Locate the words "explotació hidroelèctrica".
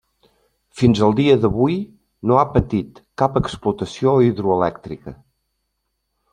3.43-5.19